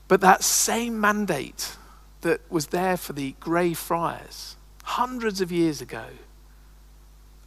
But 0.07 0.21
that 0.21 0.43
same 0.43 0.99
mandate 0.99 1.77
that 2.21 2.41
was 2.49 2.67
there 2.67 2.97
for 2.97 3.13
the 3.13 3.35
Grey 3.39 3.75
Friars 3.75 4.57
hundreds 4.83 5.41
of 5.41 5.51
years 5.51 5.79
ago 5.79 6.05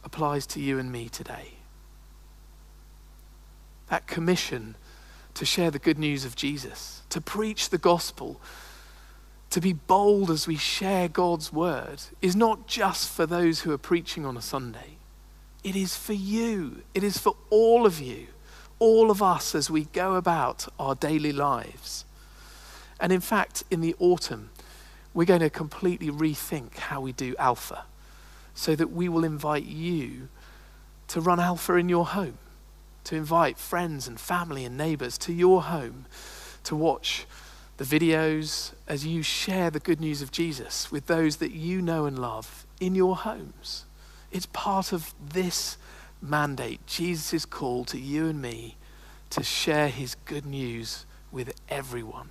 applies 0.05 0.47
to 0.47 0.61
you 0.61 0.79
and 0.79 0.89
me 0.89 1.09
today. 1.09 1.55
That 3.89 4.07
commission 4.07 4.75
to 5.33 5.43
share 5.43 5.69
the 5.69 5.79
good 5.79 5.99
news 5.99 6.23
of 6.23 6.37
Jesus, 6.37 7.01
to 7.09 7.19
preach 7.19 7.69
the 7.69 7.77
gospel, 7.77 8.39
to 9.53 9.61
be 9.61 9.73
bold 9.73 10.29
as 10.29 10.47
we 10.47 10.57
share 10.57 11.07
God's 11.07 11.53
word, 11.53 12.01
is 12.21 12.35
not 12.35 12.67
just 12.67 13.09
for 13.09 13.25
those 13.25 13.61
who 13.61 13.71
are 13.71 13.77
preaching 13.77 14.25
on 14.25 14.35
a 14.35 14.41
Sunday. 14.41 14.97
It 15.63 15.75
is 15.75 15.95
for 15.95 16.13
you, 16.13 16.83
it 16.93 17.03
is 17.03 17.17
for 17.17 17.35
all 17.49 17.85
of 17.85 17.99
you 18.01 18.27
all 18.83 19.09
of 19.09 19.23
us 19.23 19.55
as 19.55 19.69
we 19.69 19.85
go 19.85 20.15
about 20.15 20.67
our 20.77 20.93
daily 20.93 21.31
lives. 21.31 22.03
And 22.99 23.13
in 23.13 23.21
fact, 23.21 23.63
in 23.71 23.79
the 23.79 23.95
autumn, 23.97 24.49
we're 25.13 25.23
going 25.23 25.39
to 25.39 25.49
completely 25.49 26.09
rethink 26.09 26.75
how 26.75 26.99
we 26.99 27.13
do 27.13 27.33
Alpha 27.39 27.85
so 28.53 28.75
that 28.75 28.91
we 28.91 29.07
will 29.07 29.23
invite 29.23 29.63
you 29.63 30.27
to 31.07 31.21
run 31.21 31.39
Alpha 31.39 31.75
in 31.75 31.87
your 31.87 32.07
home, 32.07 32.37
to 33.05 33.15
invite 33.15 33.57
friends 33.57 34.05
and 34.05 34.19
family 34.19 34.65
and 34.65 34.77
neighbors 34.77 35.17
to 35.19 35.31
your 35.31 35.63
home 35.63 36.05
to 36.65 36.75
watch 36.75 37.25
the 37.77 37.83
videos 37.83 38.73
as 38.87 39.05
you 39.05 39.23
share 39.23 39.69
the 39.69 39.79
good 39.79 39.99
news 39.99 40.21
of 40.21 40.31
Jesus 40.31 40.91
with 40.91 41.07
those 41.07 41.37
that 41.37 41.51
you 41.51 41.81
know 41.81 42.05
and 42.05 42.19
love 42.19 42.65
in 42.79 42.95
your 42.95 43.15
homes. 43.15 43.85
It's 44.31 44.45
part 44.47 44.93
of 44.93 45.13
this 45.23 45.77
mandate, 46.21 46.85
Jesus' 46.85 47.45
call 47.45 47.85
to 47.85 47.99
you 47.99 48.27
and 48.27 48.41
me 48.41 48.77
to 49.31 49.43
share 49.43 49.89
his 49.89 50.15
good 50.25 50.45
news 50.45 51.05
with 51.31 51.53
everyone. 51.69 52.29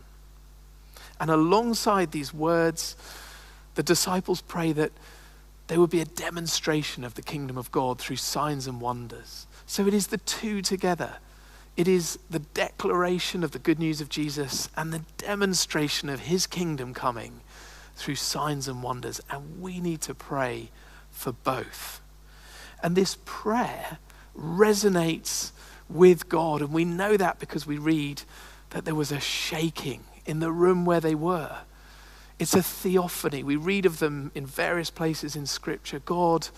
And 1.20 1.30
alongside 1.30 2.12
these 2.12 2.32
words, 2.32 2.96
the 3.74 3.82
disciples 3.82 4.40
pray 4.40 4.72
that 4.72 4.92
there 5.66 5.80
would 5.80 5.90
be 5.90 6.00
a 6.00 6.06
demonstration 6.06 7.04
of 7.04 7.14
the 7.14 7.22
kingdom 7.22 7.56
of 7.56 7.70
God 7.72 7.98
through 7.98 8.16
signs 8.16 8.66
and 8.66 8.80
wonders. 8.80 9.46
So 9.66 9.86
it 9.86 9.94
is 9.94 10.08
the 10.08 10.18
two 10.18 10.62
together. 10.62 11.16
It 11.76 11.88
is 11.88 12.18
the 12.28 12.40
declaration 12.40 13.42
of 13.42 13.52
the 13.52 13.58
good 13.58 13.78
news 13.78 14.00
of 14.00 14.08
Jesus 14.10 14.68
and 14.76 14.92
the 14.92 15.02
demonstration 15.16 16.08
of 16.08 16.20
his 16.20 16.46
kingdom 16.46 16.92
coming 16.92 17.40
through 17.96 18.16
signs 18.16 18.68
and 18.68 18.82
wonders. 18.82 19.20
And 19.30 19.60
we 19.60 19.80
need 19.80 20.02
to 20.02 20.14
pray 20.14 20.70
for 21.10 21.32
both. 21.32 22.00
And 22.82 22.94
this 22.94 23.16
prayer 23.24 23.98
resonates 24.36 25.52
with 25.88 26.28
God. 26.28 26.60
And 26.60 26.72
we 26.72 26.84
know 26.84 27.16
that 27.16 27.38
because 27.38 27.66
we 27.66 27.78
read 27.78 28.22
that 28.70 28.84
there 28.84 28.94
was 28.94 29.12
a 29.12 29.20
shaking 29.20 30.04
in 30.26 30.40
the 30.40 30.52
room 30.52 30.84
where 30.84 31.00
they 31.00 31.14
were. 31.14 31.58
It's 32.38 32.54
a 32.54 32.62
theophany. 32.62 33.42
We 33.42 33.56
read 33.56 33.86
of 33.86 33.98
them 33.98 34.30
in 34.34 34.44
various 34.44 34.90
places 34.90 35.36
in 35.36 35.46
Scripture. 35.46 36.00
God 36.00 36.48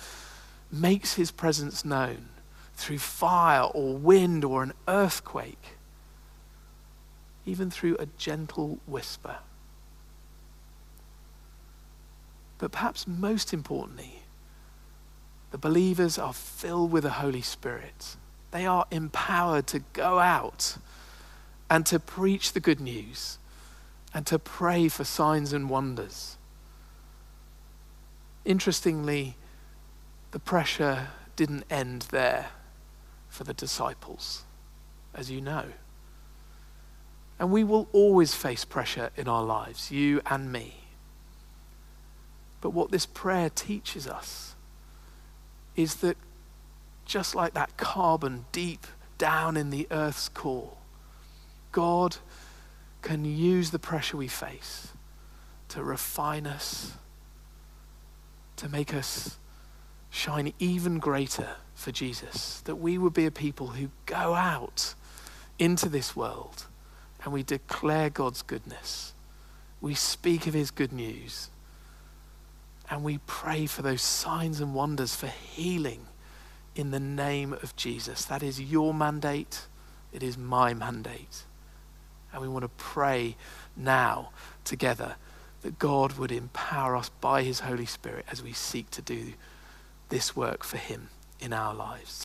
makes 0.72 1.14
his 1.14 1.30
presence 1.30 1.84
known 1.84 2.30
through 2.76 2.98
fire 2.98 3.62
or 3.62 3.96
wind 3.96 4.44
or 4.44 4.62
an 4.62 4.72
earthquake, 4.88 5.76
even 7.46 7.70
through 7.70 7.96
a 7.98 8.06
gentle 8.18 8.78
whisper. 8.86 9.36
But 12.58 12.72
perhaps 12.72 13.06
most 13.06 13.52
importantly, 13.52 14.22
the 15.50 15.58
believers 15.58 16.18
are 16.18 16.32
filled 16.32 16.90
with 16.90 17.04
the 17.04 17.10
Holy 17.10 17.42
Spirit. 17.42 18.16
They 18.50 18.66
are 18.66 18.86
empowered 18.90 19.66
to 19.68 19.80
go 19.92 20.18
out 20.18 20.76
and 21.70 21.84
to 21.86 21.98
preach 21.98 22.52
the 22.52 22.60
good 22.60 22.80
news 22.80 23.38
and 24.12 24.26
to 24.26 24.38
pray 24.38 24.88
for 24.88 25.04
signs 25.04 25.52
and 25.52 25.68
wonders. 25.68 26.36
Interestingly, 28.44 29.36
the 30.30 30.38
pressure 30.38 31.08
didn't 31.36 31.64
end 31.70 32.02
there 32.10 32.50
for 33.34 33.42
the 33.42 33.52
disciples, 33.52 34.44
as 35.12 35.28
you 35.28 35.40
know. 35.40 35.64
And 37.40 37.50
we 37.50 37.64
will 37.64 37.88
always 37.92 38.32
face 38.32 38.64
pressure 38.64 39.10
in 39.16 39.26
our 39.26 39.42
lives, 39.42 39.90
you 39.90 40.22
and 40.24 40.52
me. 40.52 40.76
But 42.60 42.70
what 42.70 42.92
this 42.92 43.06
prayer 43.06 43.50
teaches 43.50 44.06
us 44.06 44.54
is 45.74 45.96
that 45.96 46.16
just 47.04 47.34
like 47.34 47.54
that 47.54 47.76
carbon 47.76 48.44
deep 48.52 48.86
down 49.18 49.56
in 49.56 49.70
the 49.70 49.88
earth's 49.90 50.28
core, 50.28 50.74
God 51.72 52.18
can 53.02 53.24
use 53.24 53.72
the 53.72 53.80
pressure 53.80 54.16
we 54.16 54.28
face 54.28 54.92
to 55.70 55.82
refine 55.82 56.46
us, 56.46 56.92
to 58.58 58.68
make 58.68 58.94
us 58.94 59.38
shine 60.14 60.52
even 60.60 61.00
greater 61.00 61.56
for 61.74 61.90
Jesus. 61.90 62.60
That 62.62 62.76
we 62.76 62.96
would 62.96 63.12
be 63.12 63.26
a 63.26 63.32
people 63.32 63.68
who 63.68 63.90
go 64.06 64.34
out 64.34 64.94
into 65.58 65.88
this 65.88 66.14
world 66.14 66.66
and 67.24 67.32
we 67.32 67.42
declare 67.42 68.10
God's 68.10 68.42
goodness. 68.42 69.12
We 69.80 69.94
speak 69.94 70.46
of 70.46 70.54
his 70.54 70.70
good 70.70 70.92
news. 70.92 71.50
And 72.88 73.02
we 73.02 73.18
pray 73.26 73.66
for 73.66 73.82
those 73.82 74.02
signs 74.02 74.60
and 74.60 74.74
wonders 74.74 75.16
for 75.16 75.26
healing 75.26 76.06
in 76.76 76.90
the 76.90 77.00
name 77.00 77.52
of 77.52 77.74
Jesus. 77.74 78.24
That 78.24 78.42
is 78.42 78.60
your 78.60 78.94
mandate. 78.94 79.66
It 80.12 80.22
is 80.22 80.38
my 80.38 80.74
mandate. 80.74 81.44
And 82.32 82.40
we 82.40 82.48
want 82.48 82.62
to 82.62 82.70
pray 82.76 83.36
now 83.76 84.30
together 84.64 85.16
that 85.62 85.78
God 85.78 86.18
would 86.18 86.30
empower 86.30 86.94
us 86.94 87.08
by 87.20 87.42
his 87.42 87.60
Holy 87.60 87.86
Spirit 87.86 88.26
as 88.30 88.42
we 88.42 88.52
seek 88.52 88.90
to 88.92 89.02
do 89.02 89.32
this 90.08 90.34
work 90.36 90.64
for 90.64 90.76
him 90.76 91.08
in 91.40 91.52
our 91.52 91.74
lives. 91.74 92.24